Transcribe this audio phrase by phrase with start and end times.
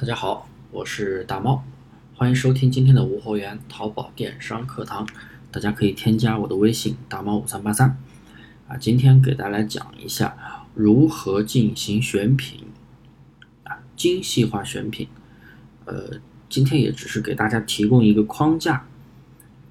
[0.00, 1.62] 大家好，我是大猫，
[2.14, 5.06] 欢迎收听今天的无货源淘宝电商课堂。
[5.50, 7.98] 大家可以添加我的微信大猫五三八三
[8.66, 8.78] 啊。
[8.78, 12.64] 今天给大家讲一下如何进行选品
[13.64, 15.06] 啊，精细化选品。
[15.84, 16.12] 呃，
[16.48, 18.86] 今天也只是给大家提供一个框架，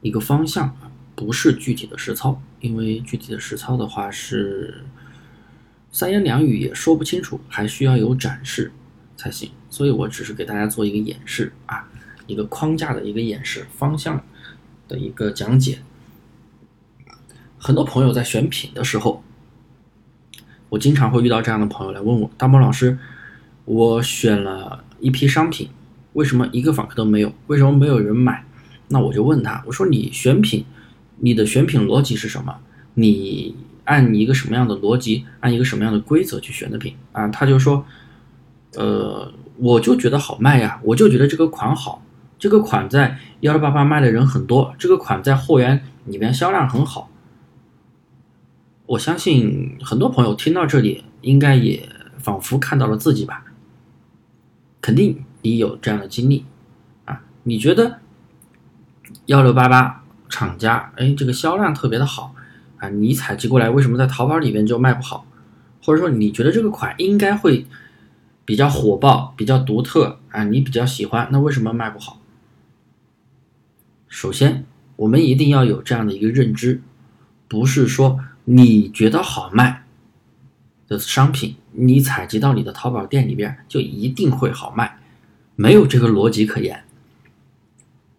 [0.00, 0.76] 一个方向，
[1.14, 4.82] 不是具体的实操，因为具体的实操的话是。
[5.92, 8.72] 三言两语也说不清楚，还需要有展示
[9.16, 9.52] 才行。
[9.76, 11.86] 所以我只是给大家做一个演示啊，
[12.26, 14.24] 一个框架的一个演示，方向
[14.88, 15.80] 的一个讲解。
[17.58, 19.22] 很多朋友在选品的时候，
[20.70, 22.98] 我经常会遇到这样的朋友来问我：大猫老师，
[23.66, 25.68] 我选了一批商品，
[26.14, 27.30] 为什么一个访客都没有？
[27.48, 28.46] 为什么没有人买？
[28.88, 30.64] 那我就问他，我说你选品，
[31.18, 32.56] 你的选品逻辑是什么？
[32.94, 33.54] 你？
[33.84, 37.28] 按一个什么样的逻辑，按一个什么样的规则去选的品啊？
[37.28, 37.86] 他就说，
[38.76, 42.02] 呃，我就觉得好卖呀，我就觉得这个款好，
[42.38, 47.10] 这个款在幺六八八卖的人很多，这个款在货源里面销量很好。
[48.86, 53.44] 我相信很多朋友听到这里，应该也仿佛看到了自己吧？
[54.80, 56.44] 肯定你有这样的经历
[57.04, 57.22] 啊？
[57.42, 57.98] 你觉得
[59.26, 62.34] 幺六八八厂家，哎，这个销量特别的好。
[62.76, 65.26] 啊，你采集过来为什么在淘宝里面就卖不好？
[65.82, 67.64] 或者说你觉得这个款应该会
[68.46, 72.22] 比较火爆、比较独特啊，你比较喜欢，那为什么卖不好？
[74.08, 74.64] 首先，
[74.96, 76.80] 我们一定要有这样的一个认知，
[77.48, 79.84] 不是说你觉得好卖
[80.88, 84.98] 的商品，你采集到你的淘宝店里边就一定会好卖，
[85.54, 86.84] 没有这个逻辑可言。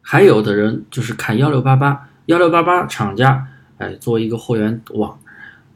[0.00, 3.48] 还有的人就是看幺六八八，幺六八八厂家。
[3.78, 5.18] 哎，做一个货源网，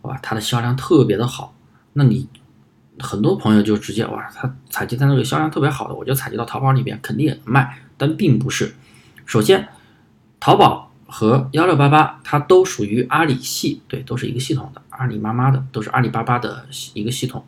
[0.00, 1.54] 哇，它的销量特别的好，
[1.92, 2.28] 那你
[2.98, 7.78] 很多朋友就直接哇，他采集它那个销量特别好的，我就采集到淘宝里边，肯定也能卖。
[7.96, 8.74] 但并不是，
[9.24, 9.68] 首先，
[10.40, 17.44] 淘宝和幺六八八它都属于阿里系，对，都是一个系统的，阿里妈妈的，都是阿里巴巴的一个系统，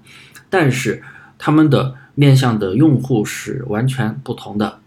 [0.49, 1.03] 但是
[1.39, 4.79] 他们的面向的用户是完全不同的。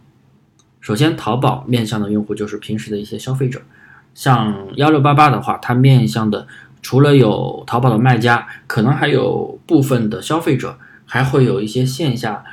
[0.79, 3.61] 首先，淘宝面向的用户就是平时的一些消费者。
[4.13, 6.47] 像幺六八八的话，它面向的
[6.87, 12.45] 除了有淘宝的卖家，可能还有部分的消费者，还会有一些线下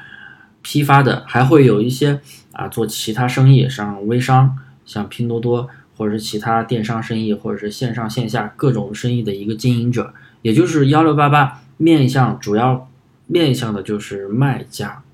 [0.61, 10.13] 批发的，还会有一些啊做其他生意，像微商，像拼多多或者是其他电商生意，或者是线上线下各种生意的一个经营者，
[10.43, 12.91] 也就是幺六八八面向主要
[13.29, 15.05] 面向的就是卖家，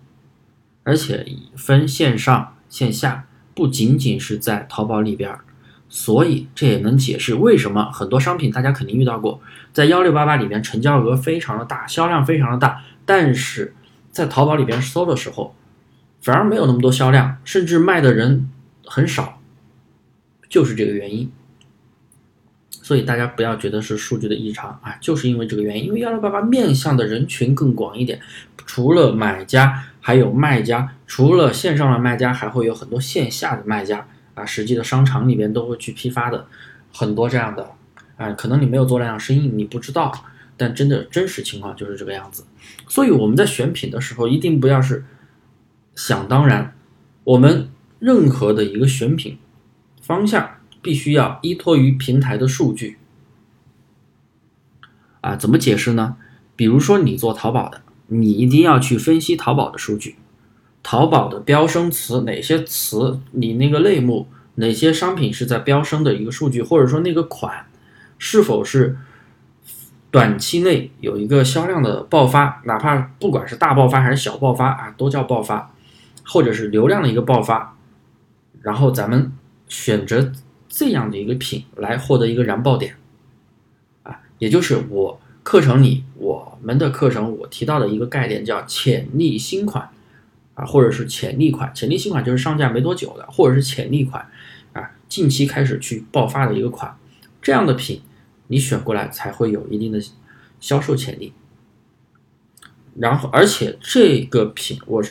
[0.83, 5.41] 而且分线上线下，不仅仅是在淘宝里边儿。
[5.93, 9.43] 所以这也能解释为什么很多商品大家肯定遇到过，
[9.73, 13.75] 在幺六八八里面成交额非常的大，销量非常的大，但是
[14.13, 15.57] 在淘宝里边搜的时候，
[16.21, 18.49] 反而没有那么多销量，甚至卖的人
[18.87, 19.41] 很少，
[20.49, 21.31] 就是这个原因。
[22.71, 28.21] 所以大家不要觉得是数据的异常啊，就是因为这个原因，因为幺六八八面向的人群更广一点，
[28.65, 34.07] 除了买家还有卖家，除了线上的卖家，还会有很多线下的卖家。
[34.41, 36.47] 啊，实际的商场里边都会去批发的，
[36.93, 37.71] 很多这样的，
[38.17, 40.13] 啊，可能你没有做那样生意，你不知道，
[40.57, 42.45] 但真的真实情况就是这个样子。
[42.89, 45.05] 所以我们在选品的时候，一定不要是
[45.95, 46.75] 想当然，
[47.25, 47.69] 我们
[47.99, 49.39] 任何的一个选品
[50.01, 52.97] 方向，必须要依托于平台的数据。
[55.21, 56.17] 啊，怎么解释呢？
[56.57, 60.17] 比如说你做淘宝的，你一定要去分析淘宝的数据。
[60.83, 63.21] 淘宝的飙升词，哪些词？
[63.33, 67.67] 你那个类目，哪些商品是在飙升的一个数据，或者说那个款
[68.19, 68.97] 是否是
[70.11, 72.63] 短期内有一个销量的爆发？
[72.65, 75.73] 哪怕不管是大爆发还是小爆发啊，都叫爆发，
[76.25, 77.77] 或者是流量的一个爆发。
[78.63, 79.33] 然后咱们
[79.69, 80.33] 选择
[80.69, 82.97] 这样的一个品来获得一个燃爆点
[84.03, 89.89] 啊，也就是我课程里我们的课程我提到的一个概念叫潜力新款。
[90.67, 94.27] 或者是潜力款，潜力新款就是上架没多久的，或者是潜力款，
[94.73, 96.97] 啊，近期开始去爆发的一个款，
[97.41, 98.03] 这样的品
[98.49, 100.01] 你选过来才会有一定的
[100.61, 101.33] 销售潜力。
[102.99, 105.03] 然后，而且这个品我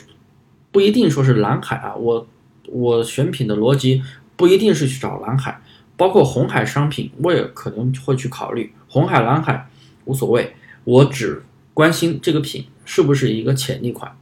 [0.70, 2.26] 不一定说是蓝海啊，我
[2.66, 4.02] 我选品的逻辑
[4.36, 5.60] 不一定是去找蓝海，
[5.96, 9.68] 包括红海商品我也可能会去考虑，红海蓝海
[10.04, 10.54] 无所谓，
[10.84, 11.42] 我只
[11.74, 14.16] 关心这个品是不是一个潜力款。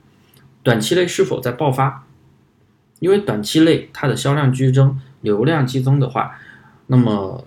[0.68, 2.04] 短期内是否在爆发？
[3.00, 6.38] 因为短期内它的销量剧增、流量激增的话，
[6.88, 7.46] 那么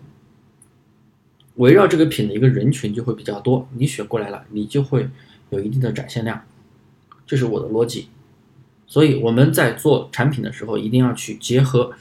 [1.58, 5.08] 围绕这个品的一个人群就会比较多，你选过来了，你就会
[5.52, 6.42] 有一定的展现量，
[7.28, 8.08] 这是我的逻辑。
[8.88, 11.92] 所以我们在做产品的时候，一定要去结合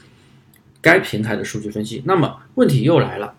[0.81, 2.01] 该平台的数据分析。
[2.07, 3.35] 那么问题又来了，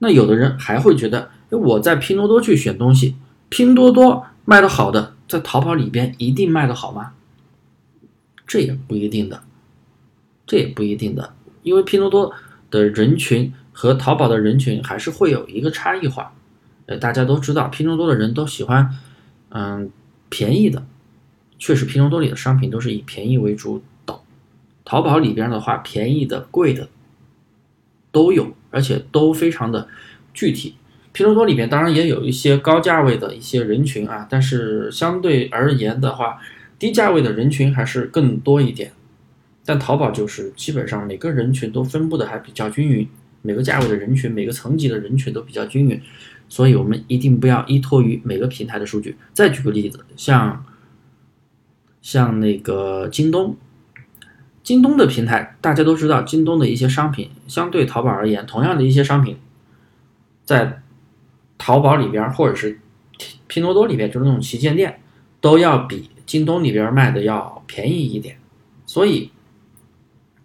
[0.00, 3.16] 那有的人还会觉得，我在拼多多去选东西，
[3.48, 7.12] 拼多多卖的好的，在淘宝里边一定卖的好吗？
[8.46, 9.42] 这也不一定的，
[10.46, 12.32] 这也不一定的，因为拼多多
[12.70, 16.32] 的人群和淘宝的人群还是会有一个差异化。
[16.86, 18.96] 呃，大家都知道，拼多多的人都喜欢，
[19.50, 19.90] 嗯，
[20.30, 20.86] 便宜的。
[21.58, 24.24] 确实，拼多多里的商品都是以便宜为主导。
[24.86, 26.88] 淘宝里边的话，便宜的、贵的
[28.10, 29.88] 都有，而且都非常的
[30.32, 30.76] 具体。
[31.18, 36.38] 拼多多里面当然也有一些高价位的一些人群啊，但是相对而言的话，
[36.78, 38.92] 低价位的人群还是更多一点。
[39.64, 43.08] 但淘宝就是基本上每个人群都分布的还比较均匀，
[43.42, 46.00] 每个价位的人群、每个层级的人群都比较均匀，
[46.48, 49.16] 所以我们一定不要依托于每个平台的数据。
[49.32, 50.64] 再举个例子，像。
[52.00, 53.56] 像那个京东，
[54.62, 59.36] 京东的平台大家都知道，京东的一些商品相对淘宝而言，同样的一些商品，
[60.44, 60.80] 在
[61.58, 62.80] 淘宝里边或者是
[63.48, 65.00] 拼多多里边，就是那种旗舰店，
[65.40, 68.38] 都要比京东里边卖的要便宜一点。
[68.86, 69.30] 所以，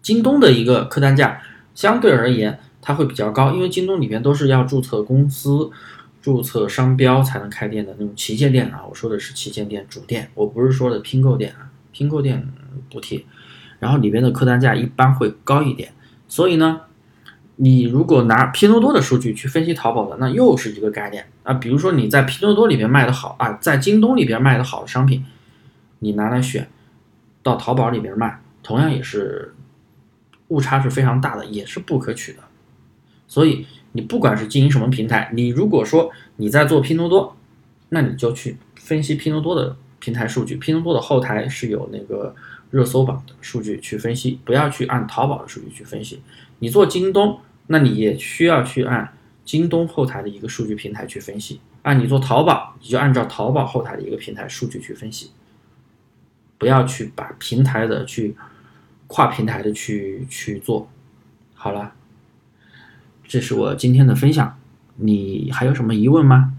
[0.02, 1.40] 京东的一个客单价
[1.74, 5.70] 相对而言它会比较高，因为京东里边都是要注册公司。
[6.22, 12.50] 注册商标才能开店的那种旗舰店啊，我说的是旗舰店主店，我不是说的拼购店啊，拼购店
[12.90, 13.22] 补贴。
[13.78, 15.92] 然后里边的客单价一般会高一点，
[16.26, 16.80] 所以呢，
[17.56, 21.54] 你如果拿拼多多的数据去分析淘宝的，那又是一个概念啊。
[21.54, 25.24] 比如说你在拼多多里边卖的好啊，在京东里边卖的好的商品，
[26.00, 26.68] 你拿来选
[27.42, 29.54] 到淘宝里边卖，同样也是
[30.48, 32.38] 误差是非常大的，也是不可取的。
[33.26, 33.66] 所以。
[33.96, 37.36] 你不管是经营什么平台，你如果说你在做拼多多，
[37.90, 40.56] 那你就去分析拼多多的平台数据。
[40.56, 42.34] 拼多多的后台是有那个
[42.74, 46.20] 热搜榜的数据去分析，不要去按淘宝的数据去分析。
[46.58, 47.38] 你做京东，
[47.68, 49.12] 那你也需要去按
[49.44, 51.60] 京东后台的一个数据平台去分析。
[51.82, 55.30] 啊，你做淘宝，你就按照淘宝后台的一个平台数据去分析，
[56.58, 58.34] 不要去把平台的去
[59.06, 60.90] 跨平台的去去做。
[61.54, 61.92] 好了。
[63.26, 64.58] 这是我今天的分享，
[64.96, 66.54] 你还有什么疑问吗？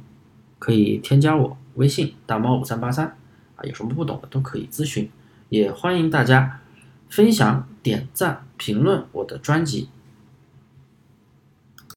[0.57, 3.06] 可以添加我微信大猫五三八三
[3.56, 5.07] 啊，有什么不懂的都可以咨询，
[5.50, 6.62] 也欢迎大家
[7.09, 9.89] 分享、点赞、评论我的专辑。